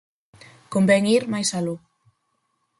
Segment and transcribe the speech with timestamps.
[0.73, 1.75] Convén ir máis aló.